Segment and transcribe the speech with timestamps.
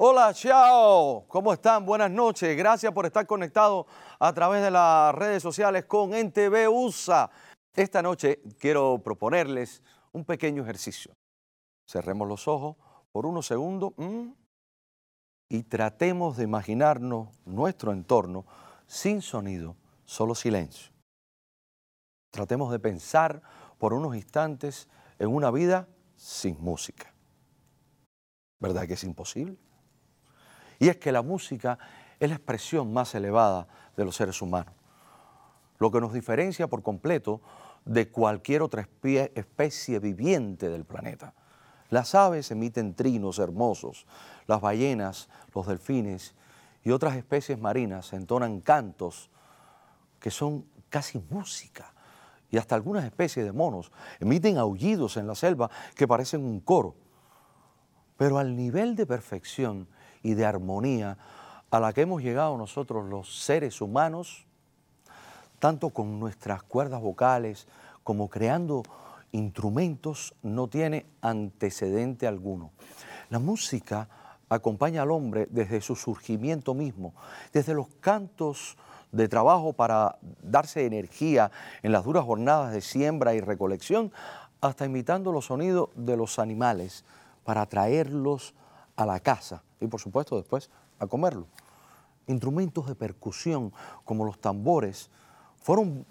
[0.00, 1.24] Hola, chao.
[1.26, 1.84] ¿Cómo están?
[1.84, 2.56] Buenas noches.
[2.56, 3.84] Gracias por estar conectados
[4.20, 7.28] a través de las redes sociales con NTV USA.
[7.74, 9.82] Esta noche quiero proponerles
[10.12, 11.16] un pequeño ejercicio.
[11.84, 12.76] Cerremos los ojos
[13.10, 13.92] por unos segundos
[15.48, 18.46] y tratemos de imaginarnos nuestro entorno
[18.86, 19.74] sin sonido,
[20.04, 20.92] solo silencio.
[22.30, 23.42] Tratemos de pensar
[23.78, 24.88] por unos instantes
[25.18, 27.12] en una vida sin música.
[28.60, 29.58] ¿Verdad que es imposible?
[30.78, 31.78] Y es que la música
[32.20, 34.74] es la expresión más elevada de los seres humanos,
[35.78, 37.40] lo que nos diferencia por completo
[37.84, 41.34] de cualquier otra especie viviente del planeta.
[41.90, 44.06] Las aves emiten trinos hermosos,
[44.46, 46.34] las ballenas, los delfines
[46.84, 49.30] y otras especies marinas entonan cantos
[50.20, 51.92] que son casi música.
[52.50, 56.94] Y hasta algunas especies de monos emiten aullidos en la selva que parecen un coro.
[58.16, 59.88] Pero al nivel de perfección
[60.28, 61.16] y de armonía
[61.70, 64.44] a la que hemos llegado nosotros los seres humanos,
[65.58, 67.66] tanto con nuestras cuerdas vocales
[68.04, 68.82] como creando
[69.32, 72.72] instrumentos, no tiene antecedente alguno.
[73.30, 74.08] La música
[74.50, 77.14] acompaña al hombre desde su surgimiento mismo,
[77.54, 78.76] desde los cantos
[79.12, 81.50] de trabajo para darse energía
[81.82, 84.12] en las duras jornadas de siembra y recolección,
[84.60, 87.06] hasta imitando los sonidos de los animales
[87.44, 88.54] para traerlos
[88.96, 91.46] a la casa y por supuesto después a comerlo.
[92.26, 93.72] Instrumentos de percusión
[94.04, 95.10] como los tambores
[95.56, 96.06] fueron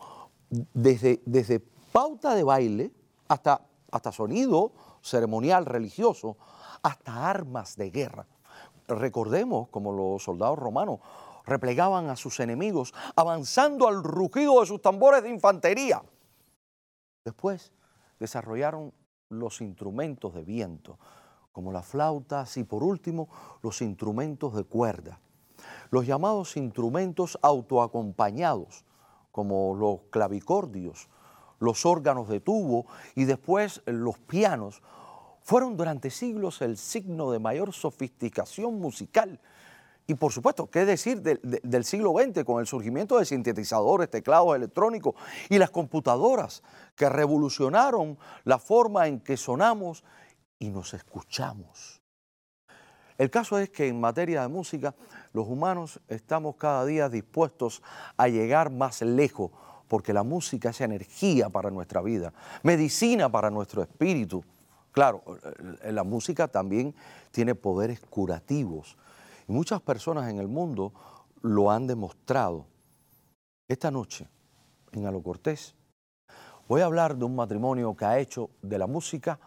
[0.49, 1.59] desde, desde
[1.91, 2.91] pauta de baile
[3.27, 6.37] hasta, hasta sonido ceremonial religioso,
[6.81, 8.25] hasta armas de guerra.
[8.87, 10.99] Recordemos como los soldados romanos
[11.45, 16.01] replegaban a sus enemigos avanzando al rugido de sus tambores de infantería.
[17.25, 17.71] Después
[18.19, 18.93] desarrollaron
[19.29, 20.97] los instrumentos de viento,
[21.57, 23.29] como las flautas y por último
[23.63, 25.19] los instrumentos de cuerda.
[25.89, 28.85] Los llamados instrumentos autoacompañados,
[29.31, 31.09] como los clavicordios,
[31.57, 34.83] los órganos de tubo y después los pianos,
[35.41, 39.39] fueron durante siglos el signo de mayor sofisticación musical.
[40.05, 45.15] Y por supuesto, ¿qué decir del, siglo XX con el surgimiento de sintetizadores, teclados electrónicos
[45.49, 46.61] y las computadoras
[46.95, 50.03] que revolucionaron la forma en que sonamos
[50.59, 52.01] y nos escuchamos.
[53.17, 54.93] El caso es que en materia de música,
[55.33, 57.81] los humanos estamos cada día dispuestos
[58.15, 59.51] a llegar más lejos,
[59.87, 64.43] porque la música es energía para nuestra vida, medicina para nuestro espíritu.
[64.91, 65.23] Claro,
[65.83, 66.93] la música también
[67.31, 68.97] tiene poderes curativos
[69.47, 70.93] y muchas personas en el mundo
[71.41, 72.65] lo han demostrado.
[73.67, 74.27] Esta noche,
[74.91, 75.75] en Alo Cortés,
[76.67, 79.39] voy a hablar de un matrimonio que ha hecho de la música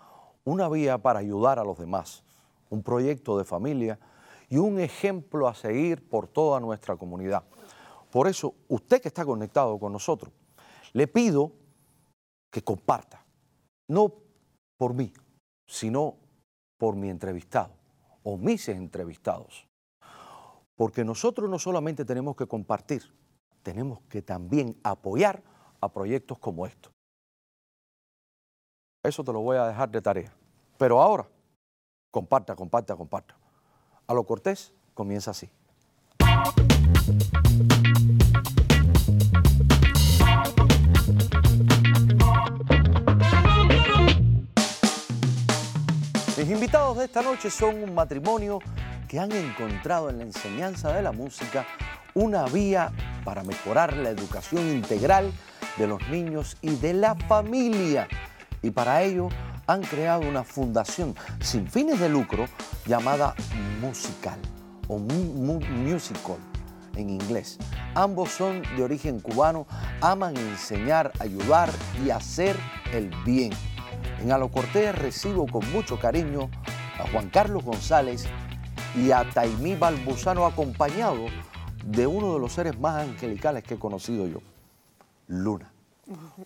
[0.45, 2.23] una vía para ayudar a los demás,
[2.71, 3.99] un proyecto de familia
[4.49, 7.45] y un ejemplo a seguir por toda nuestra comunidad.
[8.11, 10.33] Por eso, usted que está conectado con nosotros,
[10.93, 11.53] le pido
[12.51, 13.25] que comparta,
[13.89, 14.13] no
[14.77, 15.13] por mí,
[15.67, 16.17] sino
[16.79, 17.73] por mi entrevistado
[18.25, 19.69] o mis entrevistados.
[20.75, 23.03] Porque nosotros no solamente tenemos que compartir,
[23.63, 25.43] tenemos que también apoyar
[25.81, 26.93] a proyectos como estos.
[29.03, 30.31] Eso te lo voy a dejar de tarea.
[30.77, 31.27] Pero ahora,
[32.11, 33.35] comparta, comparta, comparta.
[34.07, 35.49] A lo cortés comienza así.
[46.37, 48.59] Mis invitados de esta noche son un matrimonio
[49.09, 51.67] que han encontrado en la enseñanza de la música
[52.13, 52.93] una vía
[53.25, 55.33] para mejorar la educación integral
[55.79, 58.07] de los niños y de la familia
[58.63, 59.29] y para ello
[59.67, 62.47] han creado una fundación sin fines de lucro
[62.87, 63.35] llamada
[63.81, 64.39] Musical
[64.89, 66.39] o Musical
[66.97, 67.59] en inglés.
[67.95, 69.67] Ambos son de origen cubano,
[70.01, 71.71] aman enseñar, ayudar
[72.05, 72.57] y hacer
[72.93, 73.53] el bien.
[74.21, 76.51] En Alocortés recibo con mucho cariño
[76.99, 78.27] a Juan Carlos González
[78.97, 81.27] y a Taimí Balbuzano acompañado
[81.85, 84.41] de uno de los seres más angelicales que he conocido yo,
[85.29, 85.73] Luna.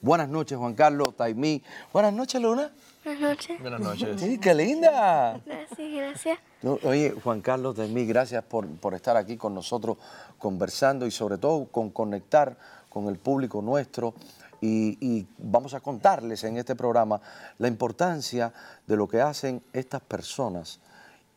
[0.03, 1.63] Buenas noches, Juan Carlos, Taimí.
[1.93, 2.71] Buenas noches, Luna.
[3.03, 3.61] Buenas noches.
[3.61, 4.21] Buenas noches.
[4.21, 5.41] Sí, qué linda.
[5.45, 6.39] Gracias, gracias.
[6.83, 9.97] Oye, Juan Carlos, Taimí, gracias por, estar aquí con nosotros
[10.39, 12.59] conversando y sobre todo con conectar
[12.91, 14.15] con el público nuestro.
[14.61, 17.21] Y, vamos a contarles en este programa
[17.59, 18.53] la importancia
[18.87, 20.81] de lo que hacen estas personas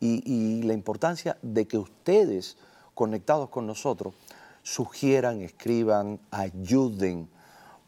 [0.00, 2.56] y, y la importancia de que ustedes,
[2.94, 4.14] conectados con nosotros,
[4.62, 7.28] sugieran, escriban, ayuden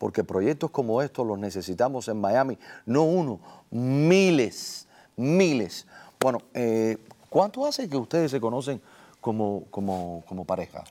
[0.00, 3.38] porque proyectos como estos los necesitamos en Miami, no uno,
[3.70, 5.86] miles, miles.
[6.18, 6.98] Bueno, eh,
[7.30, 8.82] ¿Cuánto hace que ustedes se conocen
[9.20, 10.82] como, como, como pareja?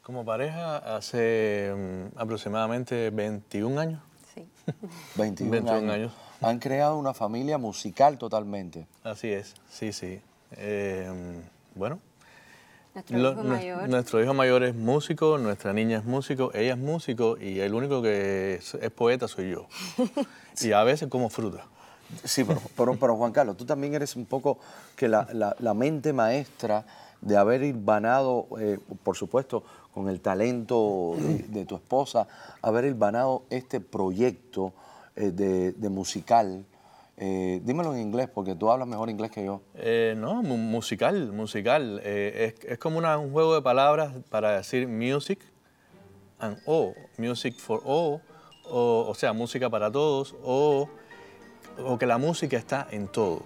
[0.00, 4.00] Como pareja hace mm, aproximadamente 21 años.
[4.32, 4.46] Sí.
[5.16, 5.92] 21, 21 años.
[5.92, 6.12] años.
[6.40, 8.86] Han creado una familia musical totalmente.
[9.02, 10.20] Así es, sí, sí.
[10.52, 11.42] Eh,
[11.74, 11.98] bueno,
[12.94, 13.88] Nuestro lo- hijo mayor.
[13.88, 18.02] nuestro hijo mayor es músico, nuestra niña es músico, ella es músico y el único
[18.02, 19.66] que es, es poeta soy yo.
[20.60, 21.64] Y a veces como fruta.
[22.24, 24.58] Sí, pero, pero, pero, Juan Carlos, tú también eres un poco
[24.96, 26.84] que la, la- la mente maestra
[27.20, 29.62] de haber hilvanado, eh, por supuesto,
[29.94, 32.26] con el talento de, de tu esposa,
[32.62, 34.72] haber hilvanado este proyecto
[35.16, 36.64] eh, de, de musical.
[37.20, 39.60] Eh, dímelo en inglés, porque tú hablas mejor inglés que yo.
[39.74, 42.00] Eh, no, mu- musical, musical.
[42.04, 45.40] Eh, es, es como una- un juego de palabras para decir music
[46.38, 48.20] and all, music for all,
[48.70, 50.88] o, o sea, música para todos, o,
[51.84, 53.42] o que la música está en todo.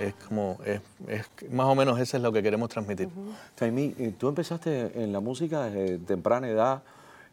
[0.00, 3.10] Es como, es, es- más o menos eso es lo que queremos transmitir.
[3.54, 6.82] Taimí, eh, tú empezaste en la música desde temprana edad,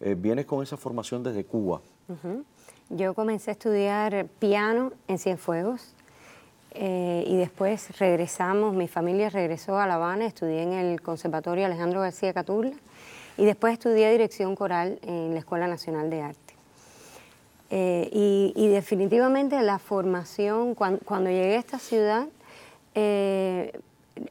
[0.01, 1.79] eh, vienes con esa formación desde Cuba.
[2.89, 5.93] Yo comencé a estudiar piano en Cienfuegos
[6.71, 12.01] eh, y después regresamos, mi familia regresó a La Habana, estudié en el Conservatorio Alejandro
[12.01, 12.75] García Caturla
[13.37, 16.53] y después estudié dirección coral en la Escuela Nacional de Arte.
[17.71, 18.09] Eh,
[18.55, 22.27] y, definitivamente la formación, cuan- cuando llegué a esta ciudad,
[22.93, 23.79] eh,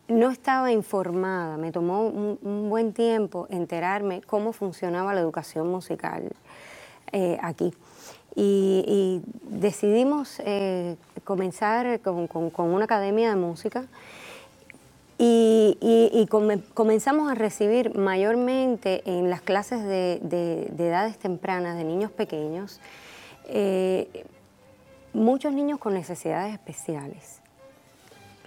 [0.06, 6.30] no estaba informada, me tomó un, buen tiempo enterarme cómo funcionaba la educación musical
[7.42, 7.74] aquí.
[8.36, 13.84] Y, decidimos eh, comenzar con, con- una academia de música
[15.18, 21.16] y, y- y come- comenzamos a recibir mayormente en las clases de, de- de edades
[21.18, 22.80] tempranas, de niños pequeños,
[23.46, 24.24] eh,
[25.12, 27.38] muchos niños con necesidades especiales,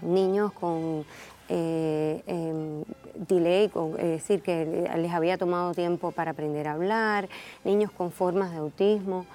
[0.02, 1.06] niños con
[1.50, 2.84] eh, em,
[3.16, 7.30] delay, con- es decir, que les había tomado tiempo para aprender a hablar,
[7.64, 9.26] niños con formas de autismo.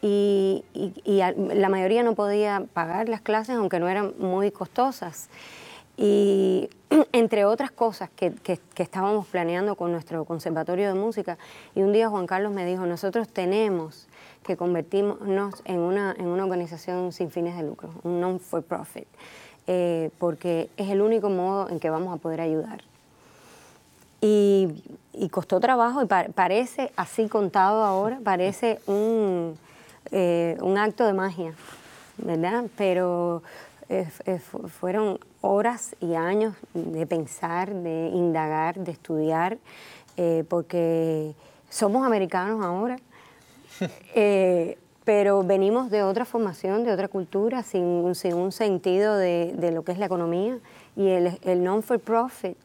[0.00, 4.50] Y, y- y a- la mayoría no podía pagar las clases, aunque no eran muy
[4.52, 5.28] costosas.
[5.96, 6.70] Y
[7.12, 11.36] entre otras cosas que, que- que estábamos planeando con nuestro conservatorio de música,
[11.74, 14.06] y un día Juan Carlos me dijo, nosotros tenemos
[14.44, 19.06] que convertirnos en una, en una organización sin fines de lucro, un non-for-profit,
[19.66, 22.82] eh, porque es el único modo en que vamos a poder ayudar.
[24.20, 29.56] Y, y costó trabajo y pa- parece, así contado ahora, parece un,
[30.10, 31.52] eh, un acto de magia,
[32.18, 32.64] ¿verdad?
[32.76, 33.42] Pero
[33.88, 39.58] eh, eh, fu- fueron horas y años de pensar, de indagar, de estudiar,
[40.16, 41.34] eh, porque
[41.70, 42.96] somos americanos ahora,
[45.04, 49.72] pero venimos de otra formación, de otra cultura, sin, un- sin un sentido de, de
[49.72, 50.58] lo que es la economía.
[50.96, 52.56] Y el, el non-for-profit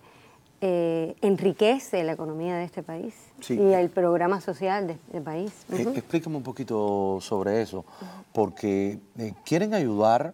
[0.65, 3.55] eh, enriquece la economía de este país Sí.
[3.55, 5.51] y el programa social de- del país.
[5.73, 5.89] Eh, Ujú.
[5.97, 7.83] explícame un poquito sobre eso,
[8.31, 10.33] porque eh, quieren ayudar,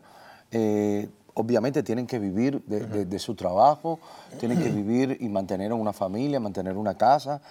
[0.51, 3.97] eh, obviamente tienen que vivir de, de- de su trabajo,
[4.39, 7.41] tienen que vivir y mantener una familia, mantener una casa,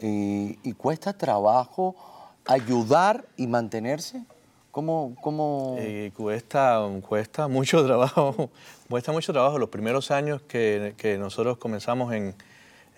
[0.00, 1.94] eh, y cuesta trabajo
[2.46, 4.24] ayudar y mantenerse.
[5.80, 8.50] Y cuesta, cuesta mucho trabajo,
[8.90, 9.58] cuesta mucho trabajo.
[9.58, 12.34] Los primeros años que, que nosotros comenzamos en,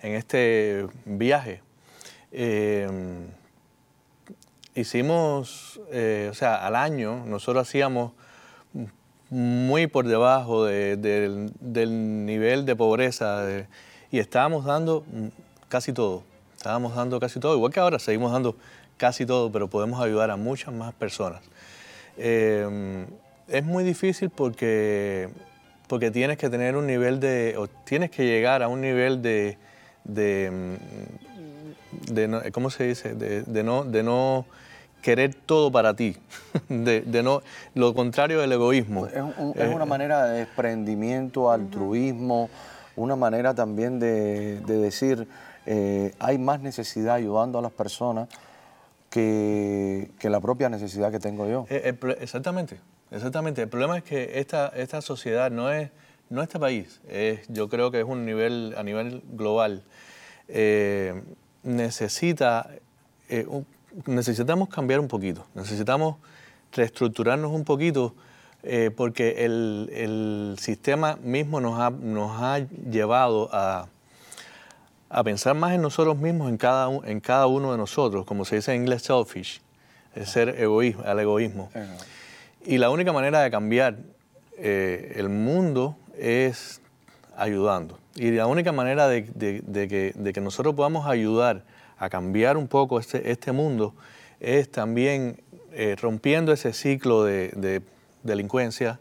[0.01, 1.61] en este viaje,
[2.31, 2.87] eh,
[4.75, 8.11] hicimos, eh, o sea, al año nosotros hacíamos
[9.29, 13.43] muy por debajo de- del, del nivel de pobreza
[14.11, 15.03] y estábamos dando
[15.67, 16.23] casi todo,
[16.67, 18.57] estábamos dando casi todo, igual que ahora seguimos dando
[18.97, 21.41] casi todo, pero podemos ayudar a muchas más personas.
[22.17, 23.05] Eh,
[23.47, 25.29] es muy difícil porque,
[25.87, 29.57] porque tienes que tener un nivel de, o tienes que llegar a un nivel de,
[30.03, 30.75] de,
[32.09, 33.13] mm, de no- ¿cómo se dice?
[33.15, 34.45] De, de no, de no
[35.01, 36.17] querer todo para ti,
[36.67, 37.41] de, de no,
[37.75, 39.07] lo contrario del egoísmo.
[39.07, 42.49] Es, un- es Eh, una manera de desprendimiento, altruismo,
[42.97, 45.29] una manera también de, de decir,
[45.69, 48.29] eh, hay más necesidad ayudando a las personas
[49.09, 51.65] que, la propia necesidad que tengo yo.
[51.69, 52.79] Eh, exactamente,
[53.11, 53.63] exactamente.
[53.63, 55.91] El problema es que esta, sociedad no es,
[56.29, 57.01] no este país,
[57.49, 59.83] yo creo que es un nivel, a nivel global.
[60.47, 61.21] Eh,
[61.63, 62.69] necesita,
[64.05, 66.15] necesitamos cambiar un poquito, necesitamos
[66.71, 68.15] reestructurarnos un poquito
[68.95, 73.87] porque el, el sistema mismo nos ha, nos ha llevado a,
[75.09, 78.45] a pensar más en nosotros mismos, en cada, u- en cada uno de nosotros, como
[78.45, 79.61] se dice en inglés selfish,
[80.15, 81.69] es ser egoísmo, al egoísmo.
[82.65, 83.97] Y la única manera de cambiar
[84.57, 86.81] eh, el mundo es
[87.37, 87.99] ayudando.
[88.15, 91.63] Y la única manera de, que, nosotros podamos ayudar
[91.99, 93.93] a cambiar un poco este, este mundo
[94.39, 95.39] es también
[95.71, 97.81] eh, rompiendo ese ciclo de,
[98.23, 98.99] delincuencia,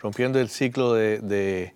[0.00, 1.72] rompiendo el ciclo de,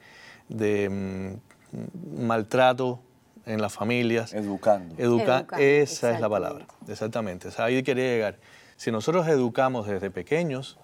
[0.48, 3.00] mm, maltrato
[3.46, 4.32] en las familias.
[4.32, 4.94] Educando.
[4.98, 7.48] Educar, esa es la palabra, exactamente.
[7.58, 8.36] ahí quería llegar.
[8.76, 10.78] Si nosotros educamos desde pequeños,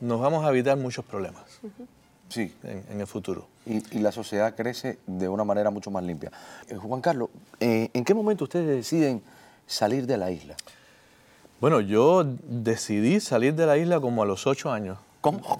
[0.00, 1.60] nos vamos a evitar muchos problemas
[2.28, 2.54] sí.
[2.62, 3.48] en, el futuro.
[3.66, 6.30] Y, la sociedad crece de una manera mucho más limpia.
[6.68, 7.28] Eh, Juan Carlos,
[7.60, 9.22] eh, ¿en qué momento ustedes deciden
[9.66, 10.56] salir de la isla?
[11.60, 14.98] Bueno, yo decidí salir de la isla como a los ocho años.
[15.20, 15.40] ¿Cómo?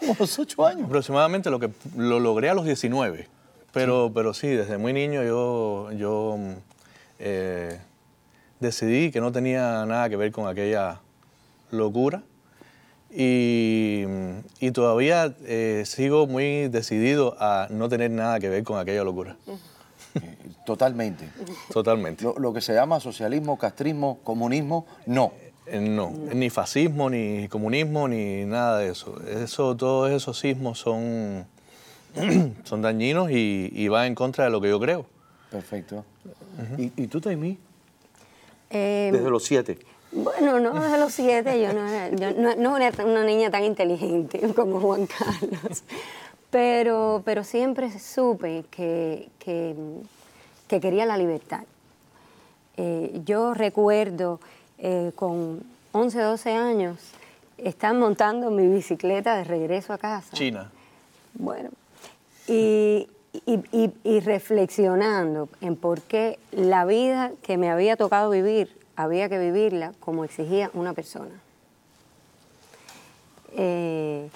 [0.00, 0.86] ¿Cómo a los ocho años?
[0.86, 3.28] Aproximadamente lo que lo logré a los 19.
[3.74, 6.38] Pero sí, pero sí desde muy niño yo, yo
[7.18, 7.78] eh,
[8.60, 11.00] decidí que no tenía nada que ver con aquella
[11.70, 12.22] locura
[13.16, 14.04] y,
[14.72, 19.36] todavía eh, sigo muy decidido a no tener nada que ver con aquella locura.
[20.66, 21.28] Totalmente.
[21.72, 22.24] Totalmente.
[22.24, 25.32] Lo, que se llama socialismo, castrismo, comunismo, no.
[25.66, 29.18] Eh, no, ni fascismo, ni comunismo, ni nada de eso.
[29.26, 31.46] eso todos esos sismos son,
[32.64, 35.06] son dañinos y, y van en contra de lo que yo creo.
[35.50, 36.04] Perfecto.
[36.78, 37.58] ¿Y, ¿Y, tú, Taimí?
[38.70, 39.78] Eh, Desde los siete.
[40.10, 42.10] Bueno, no, desde los siete yo no era,
[42.56, 45.82] no, era una niña tan inteligente como Juan Carlos,
[46.50, 49.74] pero, pero siempre supe que, que,
[50.80, 51.62] quería la libertad.
[52.76, 54.40] Eh, yo recuerdo
[54.78, 56.98] eh, con 11, 12 años
[57.58, 60.32] estar montando mi bicicleta de regreso a casa.
[60.32, 60.70] China.
[61.34, 61.70] Bueno,
[62.46, 63.08] y,
[63.46, 69.38] y, y reflexionando en por qué la vida que me había tocado vivir había que
[69.38, 71.40] vivirla como exigía una persona.
[73.56, 74.28] Eh,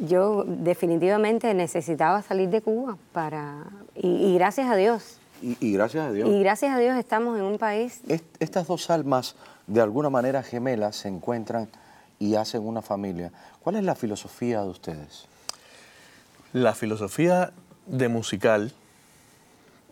[0.00, 5.18] yo definitivamente necesitaba salir de Cuba para y, gracias a Dios.
[5.42, 6.28] Y, gracias a Dios.
[6.28, 8.00] Y gracias a Dios estamos en un país.
[8.38, 11.68] estas dos almas, de alguna manera gemelas, se encuentran
[12.18, 13.30] y hacen una familia.
[13.62, 15.26] ¿Cuál es la filosofía de ustedes?
[16.54, 17.52] La filosofía
[17.86, 18.72] de musical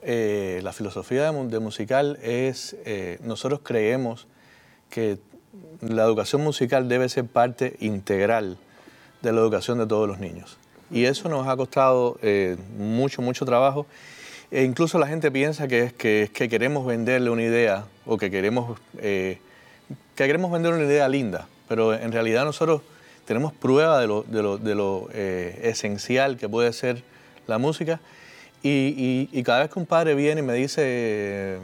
[0.05, 4.27] eh, la filosofía de, musical es, eh, nosotros creemos
[4.91, 5.19] que
[5.81, 8.59] la educación musical debe ser parte integral
[9.23, 10.59] de la educación de todos los niños.
[10.91, 13.87] Y eso nos ha costado eh, mucho, mucho trabajo.
[14.51, 18.79] E incluso la gente piensa que es que, queremos venderle una idea o que queremos,
[19.01, 19.39] que
[20.15, 22.83] queremos vender una idea linda, pero en realidad nosotros
[23.25, 27.03] tenemos prueba de lo, de lo, de lo esencial que puede ser
[27.47, 28.01] la música
[28.63, 31.59] y, cada vez que un padre viene y me dice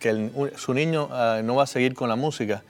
[0.00, 2.62] que su niño ah, no va a seguir con la música,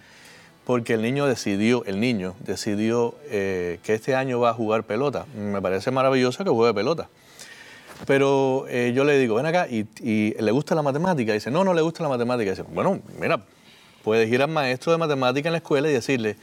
[0.67, 5.25] porque el niño decidió, el niño decidió eh, que este año va a jugar pelota.
[5.35, 7.09] Me parece maravilloso que juegue pelota.
[8.07, 9.87] Pero eh, yo le digo, ven acá, y,
[10.39, 11.33] le gusta la matemática.
[11.33, 12.51] dice, no, no le gusta la matemática.
[12.51, 13.43] dice, bueno, mira,
[14.05, 16.37] puedes ir al maestro de matemática en la escuela y decirle,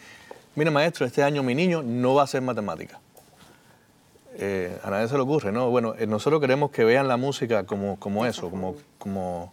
[0.56, 3.00] mira maestro, este año mi niño no va a hacer matemática.
[4.42, 5.70] Eh, a nadie se le ocurre, ¿no?
[5.70, 9.52] Bueno, eh, nosotros queremos que vean la música como, como eso, como, como,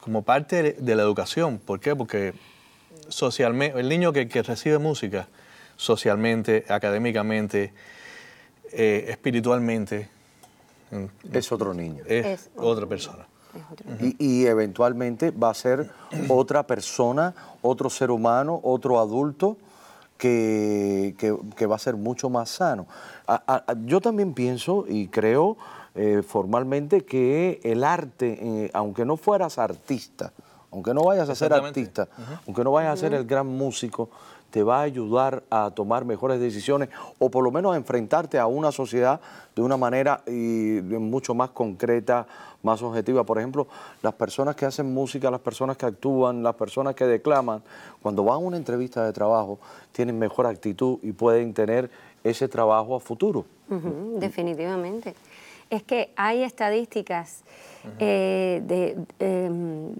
[0.00, 1.58] como parte de la educación.
[1.58, 1.94] ¿Por qué?
[1.94, 2.34] Porque
[3.08, 5.28] socialmente, el niño que, recibe música,
[5.76, 7.72] socialmente, académicamente,
[8.72, 10.08] eh, espiritualmente,
[11.32, 12.02] es otro niño.
[12.06, 13.28] Es, otra persona.
[14.18, 15.88] y, eventualmente va a ser
[16.28, 19.56] otra persona, otro ser humano, otro adulto
[20.20, 22.86] que, va a ser mucho más sano.
[23.84, 25.56] yo también pienso y creo
[25.94, 30.32] eh, formalmente que el arte, eh, aunque no fueras artista,
[30.70, 32.08] aunque no vayas a ser artista,
[32.46, 34.10] aunque no vayas a ser el gran músico,
[34.50, 36.88] te va a ayudar a tomar mejores decisiones
[37.18, 39.20] o por lo menos a enfrentarte a una sociedad
[39.54, 42.26] de una manera y mucho más concreta,
[42.62, 43.24] más objetiva.
[43.24, 43.66] Por ejemplo,
[44.02, 47.62] las personas que hacen música, las personas que actúan, las personas que declaman,
[48.02, 49.58] cuando van a una entrevista de trabajo,
[49.92, 51.90] tienen mejor actitud y pueden tener
[52.24, 53.44] ese trabajo a futuro.
[54.16, 55.14] definitivamente.
[55.70, 57.44] Es que hay estadísticas
[58.00, 59.94] eh, de, em,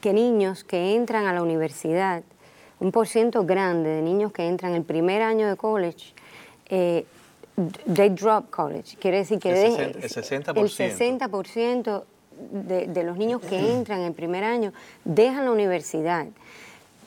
[0.00, 2.22] que niños que entran a la universidad,
[2.80, 6.14] un por ciento grande de niños que entran el primer año de college,
[6.68, 7.04] eh,
[7.94, 8.96] they drop college.
[8.98, 12.04] Quiere decir que el, 60%, el 60%
[12.52, 14.72] de, de, los niños que entran en el primer año
[15.04, 16.26] dejan la universidad,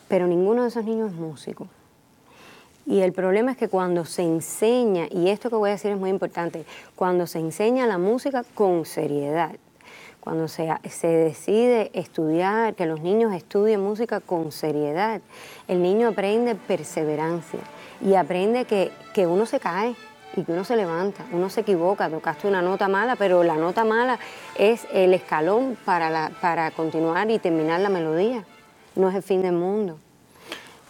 [0.08, 1.68] pero ninguno de esos niños es músico.
[2.86, 5.98] Y el problema es que cuando se enseña, y esto que voy a decir es
[5.98, 6.65] muy importante,
[6.96, 9.56] cuando se enseña la música con seriedad,
[10.24, 15.20] cuando se, se, decide estudiar, que los niños estudien música con seriedad,
[15.68, 17.60] el niño aprende perseverancia
[18.00, 19.98] y aprende que, uno se cae,
[20.38, 23.84] y que uno se levanta, uno se equivoca, tocaste una nota mala, pero la nota
[23.84, 24.18] mala
[24.58, 28.46] es el escalón para, para continuar y terminar la melodía,
[28.96, 29.98] no es el fin del mundo.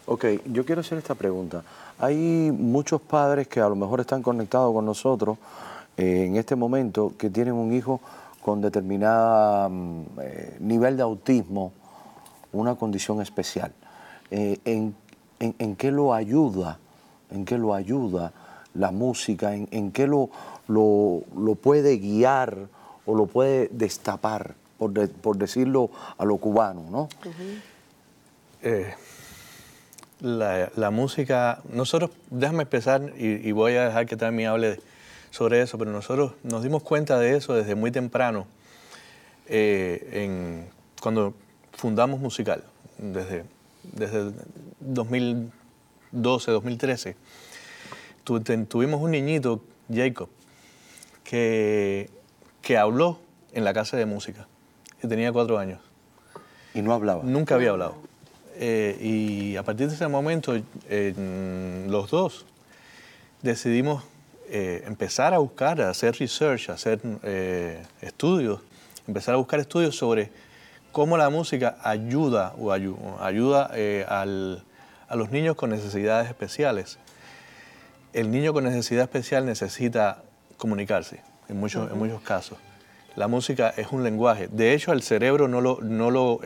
[0.06, 1.64] Ok, yo quiero hacer esta pregunta.
[1.98, 5.40] Hay muchos padres que a lo mejor están conectados con nosotros
[5.98, 8.00] eh, en este momento que tienen un hijo
[8.44, 11.72] con determinada mm, eh, nivel de autismo,
[12.52, 13.72] una condición especial.
[14.30, 16.78] Eh, en, qué lo ayuda?
[17.32, 18.32] ¿En qué lo ayuda
[18.74, 19.56] la música?
[19.56, 20.30] ¿En, qué lo,
[20.68, 22.68] lo, puede guiar
[23.06, 27.10] o lo puede destapar, por, decirlo a lo cubano, ¿no?
[30.22, 34.80] la, música, nosotros, déjame empezar y, voy a dejar que también hable
[35.34, 38.46] sobre eso, pero nosotros nos dimos cuenta de eso desde muy temprano,
[39.48, 40.68] eh,
[41.02, 41.34] cuando
[41.72, 42.64] fundamos Musical,
[43.00, 43.44] desde,
[43.82, 44.32] desde
[44.80, 47.16] 2012, 2013.
[48.68, 50.30] tuvimos un niñito, Jacob,
[51.24, 52.12] que,
[52.62, 53.18] que habló
[53.54, 54.48] en la casa de música,
[55.02, 55.82] que tenía cuatro años.
[56.76, 57.24] ¿Y no hablaba?
[57.24, 57.96] Nunca había hablado.
[58.58, 60.54] Eh, y a partir de ese momento,
[61.88, 62.46] los dos
[63.42, 64.04] decidimos
[64.56, 68.62] eh, empezar a buscar, a hacer research, a hacer eh, estudios,
[69.08, 70.30] empezar a buscar estudios sobre
[70.92, 73.72] cómo la música ayuda o ayuda
[74.08, 74.26] a
[75.16, 77.00] los niños con necesidades especiales.
[78.14, 80.22] El niño con necesidad especial necesita
[80.58, 82.60] comunicarse en muchos, en muchos casos.
[83.16, 84.48] La música es un lenguaje.
[84.50, 86.40] De hecho, el cerebro no lo, no lo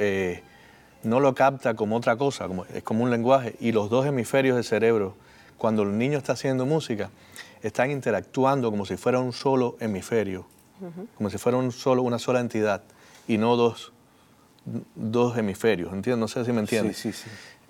[1.03, 4.55] no lo capta como otra cosa, como, es como un lenguaje, y los dos hemisferios
[4.55, 5.15] del cerebro,
[5.57, 7.09] cuando el niño está haciendo música,
[7.61, 10.45] están interactuando como si fuera un solo hemisferio,
[11.15, 12.83] como si fuera un solo, una sola entidad,
[13.27, 13.91] y no dos,
[14.95, 16.19] dos hemisferios, ¿entiendes?
[16.19, 16.97] No sé si me entiendes.
[16.97, 17.29] Sí, sí, sí.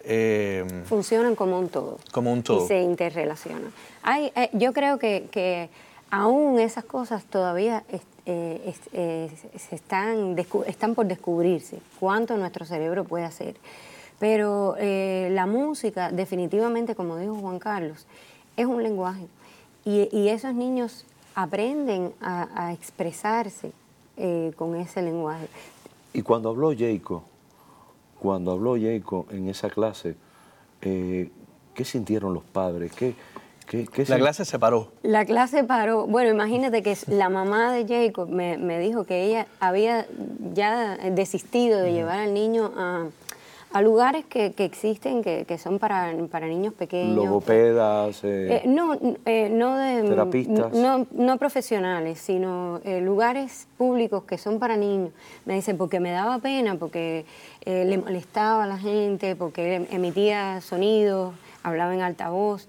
[0.09, 1.99] Eh, Funcionan como un todo.
[2.11, 2.63] Como un todo.
[2.63, 3.73] Y se interrelacionan.
[4.03, 5.69] Hay, eh, yo creo que, que,
[6.09, 7.83] aún esas cosas todavía
[8.25, 9.31] eh, eh,
[9.71, 10.35] están,
[10.67, 13.55] están por descubrirse, cuánto nuestro cerebro puede hacer.
[14.19, 18.05] Pero eh, la música, definitivamente, como dijo Juan Carlos,
[18.55, 19.27] es un lenguaje.
[19.89, 23.71] Y, esos niños aprenden a, expresarse
[24.57, 25.47] con ese lenguaje.
[26.13, 27.21] Y cuando habló Jacob,
[28.19, 30.15] cuando habló Jacob en esa clase,
[30.81, 32.91] ¿qué sintieron los padres?
[32.91, 33.15] ¿Qué,
[34.07, 34.91] la clase se paró.
[35.03, 36.07] La clase paró.
[36.07, 40.05] Bueno, imagínate que la mamá de Jacob me, dijo que ella había
[40.53, 43.07] ya desistido de llevar al niño a,
[43.81, 47.15] lugares que, existen, que, son para, para niños pequeños.
[47.15, 48.23] Logopedas.
[48.23, 50.03] Eh, eh, no, eh, no de...
[50.03, 50.73] Terapistas.
[50.73, 55.11] No, no profesionales, sino lugares públicos que son para niños.
[55.45, 57.25] Me dice, porque me daba pena, porque
[57.65, 62.67] le molestaba a la gente, porque emitía sonidos, hablaba en altavoz.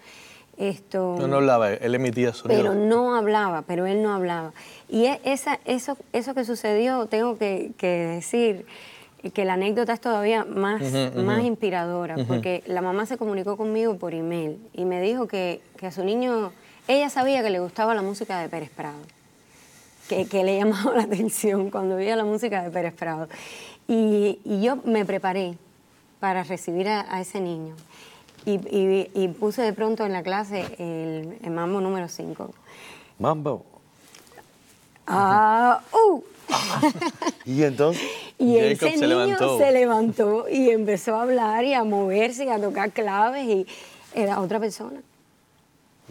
[0.59, 2.61] Esto, no, no hablaba, él emitía sonido.
[2.61, 4.53] Pero no hablaba, pero él no hablaba.
[4.89, 8.67] Y e, esa, eso, eso que sucedió, tengo que, decir
[9.33, 10.81] que la anécdota es todavía más,
[11.17, 15.91] más inspiradora, porque la mamá se comunicó conmigo por email y me dijo que, a
[15.91, 16.53] su niño,
[16.87, 19.01] ella sabía que le gustaba la música de Pérez Prado,
[20.09, 23.29] que, le llamaba la atención cuando oía la música de Pérez Prado.
[23.89, 25.57] Y, yo me preparé
[26.21, 27.75] para recibir a ese niño.
[28.51, 32.51] Y, puse de pronto en la clase el, mambo número 5.
[33.19, 33.65] Mambo.
[35.07, 36.23] Ah, uh.
[37.45, 38.03] y entonces.
[38.39, 40.49] Y ese niño se levantó.
[40.49, 43.67] y empezó a hablar y a moverse y a tocar claves y
[44.15, 45.01] era otra persona.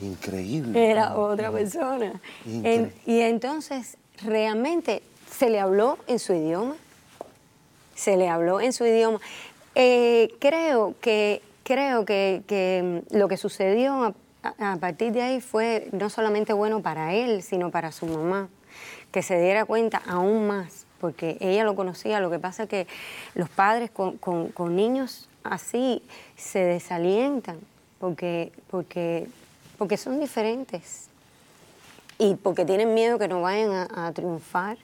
[0.01, 0.91] Increíble.
[0.91, 2.21] Era otra persona.
[2.45, 6.75] y entonces realmente se le habló en su idioma.
[7.95, 9.19] Se le habló en su idioma.
[9.75, 16.09] Eh, creo que creo que, mm, lo que sucedió a, partir de ahí fue no
[16.09, 18.47] solamente bueno para él, sino para su mamá,
[19.11, 22.88] que se diera cuenta aún más, porque ella lo conocía, lo que pasa es que
[23.36, 26.01] los padres con, niños así
[26.36, 27.57] se desalientan,
[27.99, 29.27] porque, porque,
[29.77, 31.07] porque son diferentes
[32.17, 34.77] y porque tienen miedo que no vayan a, triunfar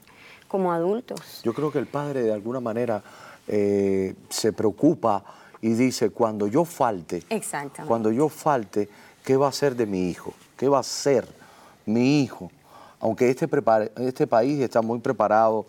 [0.48, 1.40] como adultos.
[1.42, 3.02] Yo creo que el padre de alguna manera
[3.48, 5.24] eh, se preocupa
[5.60, 7.22] y dice, cuando yo falte,
[7.86, 8.88] cuando yo falte,
[9.24, 10.34] ¿qué va a ser de mi hijo?
[10.56, 11.26] ¿Qué va a ser
[11.86, 12.50] mi hijo?
[13.04, 13.46] Aunque este,
[13.98, 15.66] este país está muy preparado,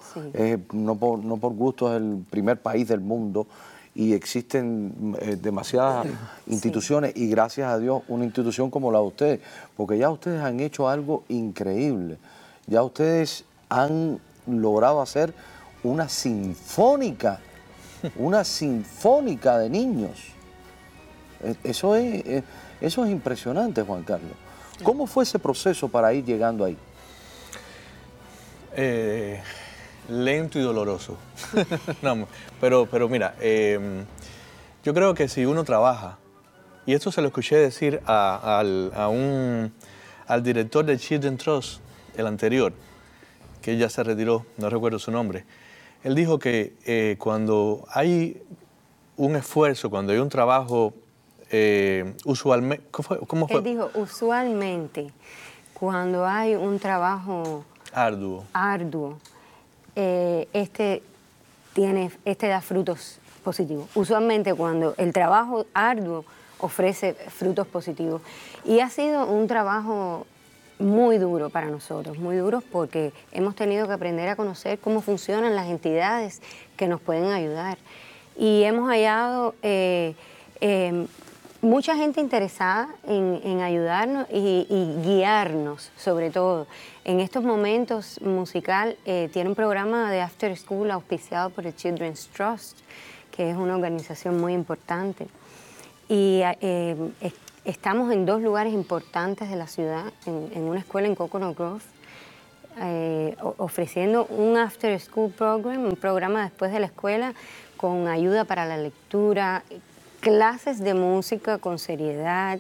[0.72, 3.46] no, por, no por gusto es el primer país del mundo
[3.94, 6.08] y existen eh, demasiadas
[6.48, 9.40] instituciones y gracias a Dios una institución como la de ustedes,
[9.76, 12.18] porque ya ustedes han hecho algo increíble,
[12.68, 14.18] ya ustedes han
[14.48, 15.34] logrado hacer
[15.84, 17.42] una sinfónica
[18.16, 20.28] una sinfónica de niños.
[21.44, 22.44] E, eso es, e,
[22.82, 24.34] eso es impresionante, Juan Carlos.
[24.84, 26.78] ¿Cómo fue ese proceso para ir llegando ahí?
[28.76, 29.42] Eh,
[30.10, 31.18] lento y doloroso.
[32.62, 34.06] pero, pero mira, em,
[34.84, 36.18] yo creo que si uno trabaja,
[36.86, 38.62] y esto se lo escuché decir a,
[39.10, 39.74] un,
[40.28, 41.80] al director de Children Trust,
[42.16, 42.74] el anterior,
[43.62, 45.46] que ya se retiró, no recuerdo su nombre,
[46.04, 48.44] él dijo que eh, cuando hay
[49.18, 50.94] un esfuerzo, cuando hay un trabajo
[51.50, 53.58] eh, usualmente, ¿cómo fue?
[53.58, 55.12] Él dijo, usualmente,
[55.74, 59.18] cuando hay un trabajo arduo, arduo
[59.96, 61.02] eh, este,
[61.74, 63.88] tiene, este da frutos positivos.
[63.96, 66.26] Usualmente cuando el trabajo arduo
[66.60, 68.22] ofrece frutos positivos.
[68.64, 70.26] Y ha sido un trabajo
[70.80, 75.56] muy duro para nosotros, muy duro porque hemos tenido que aprender a conocer cómo funcionan
[75.56, 76.42] las entidades
[76.76, 77.78] que nos pueden ayudar.
[78.38, 80.16] Y hemos hallado eh,
[80.60, 81.08] eh,
[81.66, 84.66] mucha gente interesada en, ayudarnos y,
[85.04, 86.68] guiarnos, sobre todo.
[87.04, 92.28] En estos momentos, Musical eh, tiene un programa de After School auspiciado por el Children's
[92.28, 92.78] Trust,
[93.32, 95.28] que es una organización muy importante.
[96.08, 96.96] Y eh,
[97.66, 101.84] estamos en dos lugares importantes de la ciudad, en, una escuela en Coconut Grove,
[102.80, 107.34] eh, ofreciendo un After School Program, un programa después de la escuela
[107.78, 109.64] con ayuda para la lectura,
[110.20, 112.60] clases de música con seriedad,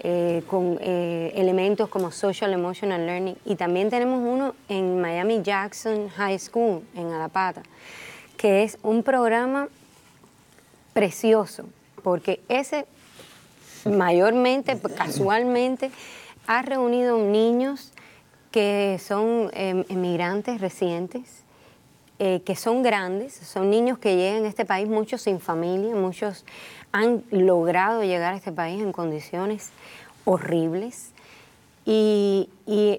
[0.00, 3.36] eh, con eh, elementos como Social Emotional Learning.
[3.44, 7.62] Y también tenemos uno en Miami Jackson High School, en Alapata,
[8.36, 9.68] que es un programa
[10.92, 11.64] precioso,
[12.02, 12.86] porque ese
[13.84, 15.90] mayormente, casualmente,
[16.46, 17.92] ha reunido niños
[18.50, 21.43] que son em, emigrantes recientes,
[22.18, 26.44] eh, que son grandes, son niños que llegan a este país, muchos sin familia, muchos
[26.92, 29.70] han logrado llegar a este país en condiciones
[30.24, 31.10] horribles
[31.84, 32.48] y,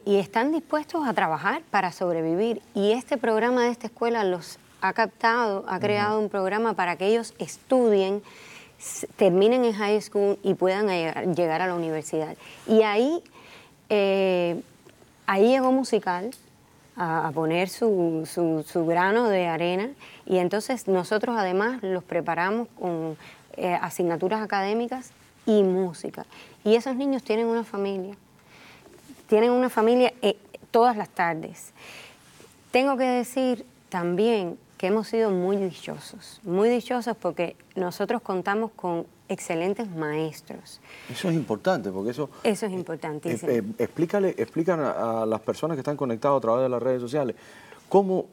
[0.06, 2.62] están dispuestos a trabajar para sobrevivir.
[2.74, 7.08] Y este programa de esta escuela los ha captado, ha creado un programa para que
[7.08, 8.22] ellos estudien,
[9.16, 10.88] terminen en high school y puedan
[11.34, 12.36] llegar, a la universidad.
[12.68, 13.24] Y ahí,
[13.90, 14.62] eh,
[15.26, 16.32] ahí llegó musical,
[16.98, 19.90] a, poner su, su, grano de arena
[20.26, 23.18] y entonces nosotros además los preparamos con
[23.58, 25.12] eh, asignaturas académicas
[25.46, 26.26] y música.
[26.64, 28.16] Y esos niños tienen una familia,
[29.28, 30.38] tienen una familia eh,
[30.72, 31.72] todas las tardes.
[32.72, 39.06] Tengo que decir también que hemos sido muy dichosos, muy dichosos porque nosotros contamos con
[39.30, 40.82] excelentes maestros.
[41.10, 42.30] Eso es importante, porque eso...
[42.44, 43.52] Eso es importantísimo.
[43.52, 47.36] Eh, explícale, explícan a, las personas que están conectadas a través de las redes sociales
[47.88, 48.26] cómo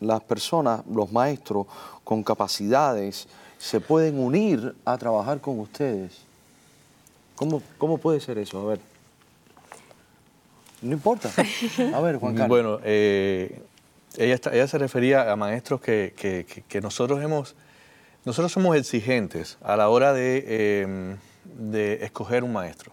[0.00, 1.66] las personas, los maestros
[2.02, 6.22] con capacidades, se pueden unir a trabajar con ustedes.
[7.36, 8.60] ¿Cómo, cómo puede ser eso?
[8.60, 8.80] A ver.
[10.82, 11.30] No importa.
[11.94, 12.48] A ver, Juan Carlos.
[12.48, 12.78] Bueno,
[14.16, 16.14] ella, ella, se refería a maestros que,
[16.68, 17.56] que, nosotros hemos...
[18.24, 22.92] Nosotros somos exigentes a la hora de, em, de escoger un maestro.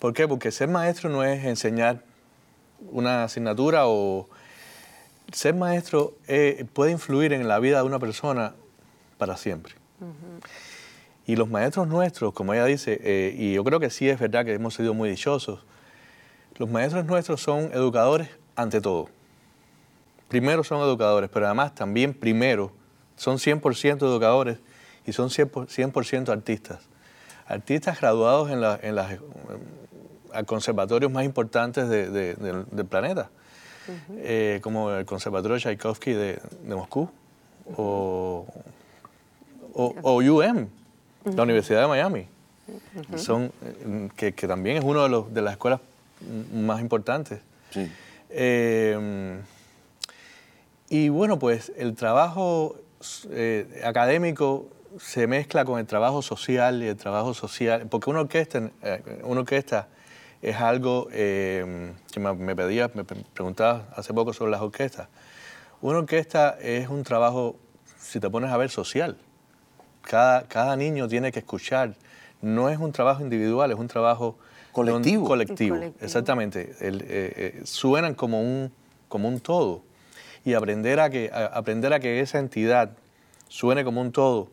[0.00, 0.26] ¿Por qué?
[0.26, 2.02] Porque ser maestro no es enseñar
[2.90, 4.28] una asignatura o
[5.32, 8.54] ser maestro eh, puede influir en la vida de una persona
[9.18, 9.74] para siempre.
[11.24, 14.44] Y los maestros nuestros, como ella dice, eh, y yo creo que sí es verdad
[14.44, 15.64] que hemos sido muy dichosos,
[16.56, 19.08] los maestros nuestros son educadores ante todo.
[20.32, 22.72] Primero son educadores, pero además también primero
[23.16, 24.56] son 100% educadores
[25.04, 26.78] y son 100%, artistas.
[27.46, 29.18] Artistas graduados en, la, en las
[30.46, 33.28] conservatorios más importantes del planeta,
[34.16, 37.10] eh, como el Conservatorio Tchaikovsky de, de Moscú
[37.76, 38.46] o
[39.74, 40.66] o, UM,
[41.26, 42.26] la Universidad de Miami,
[43.16, 45.80] son, eh, que, también es una de, de las escuelas
[46.54, 47.40] más importantes.
[48.30, 49.38] Eh,
[50.94, 52.76] y bueno, pues el trabajo
[53.30, 58.70] eh, académico se mezcla con el trabajo social y el trabajo social, porque una orquesta,
[59.22, 59.88] una orquesta
[60.42, 65.08] es algo que me, me pedía, me preguntaba hace poco sobre las orquestas.
[65.80, 67.56] Una orquesta es un trabajo,
[67.98, 69.16] si te pones a ver, social
[70.02, 71.94] cada, niño tiene que escuchar.
[72.40, 74.36] No es un trabajo individual, es un trabajo
[74.72, 75.26] colectivo.
[75.26, 76.74] colectivo, exactamente.
[76.80, 78.72] Eh, eh, suenan como un,
[79.08, 79.82] como un todo.
[80.44, 82.90] Y aprender a, que, aprender a que esa entidad
[83.48, 84.48] suene como un todo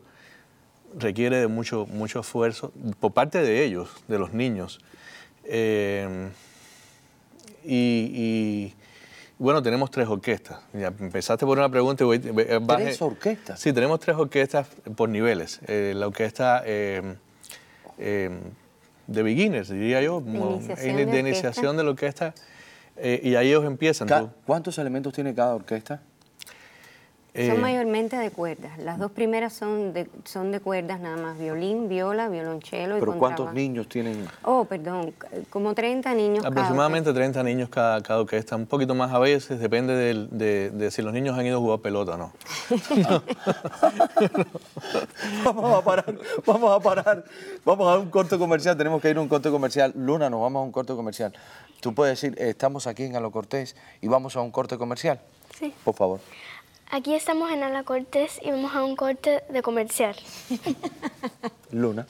[0.98, 4.80] requiere de mucho, mucho esfuerzo por parte de ellos, de los niños.
[5.44, 6.30] Eh,
[7.64, 8.74] y,
[9.38, 10.60] bueno, tenemos tres orquestas.
[10.72, 13.60] empezaste por una pregunta y voy, ¿Tres orquestas?
[13.60, 15.60] Sí, tenemos tres orquestas por niveles.
[15.66, 17.16] Eh, la orquesta, eh,
[17.98, 18.30] eh,
[19.06, 22.34] de beginners, diría yo, De iniciación de, de iniciación de la orquesta.
[22.96, 24.08] Eh, y ahí ellos empiezan.
[24.46, 26.02] ¿Cuántos elementos tiene cada orquesta?
[27.32, 28.76] Eh, Son mayormente de cuerdas.
[28.78, 33.12] Las dos primeras son de, son de cuerdas nada más, violín, viola, violonchelo y ¿Pero
[33.12, 33.54] cuántos contrabajo.
[33.54, 34.26] niños tienen?
[34.42, 35.14] Oh, perdón,
[35.48, 39.60] como 30 niños cada Aproximadamente 30 niños cada, cada orquesta, un poquito más a veces,
[39.60, 42.32] depende de, de si los niños han ido a jugar pelota o no.
[45.44, 46.14] vamos a parar,
[46.46, 47.24] vamos a parar.
[47.64, 49.92] Vamos a un corto comercial, tenemos que ir a un corto comercial.
[49.96, 51.32] Luna, nos vamos a un corte comercial.
[51.80, 55.20] Tú puedes decir, eh, estamos aquí en Alo Cortés y vamos a un corte comercial.
[55.58, 55.72] Sí.
[55.84, 56.20] Por favor.
[56.92, 60.16] Aquí estamos en Ala Cortés y vamos a un corte de comercial.
[61.70, 62.04] Luna.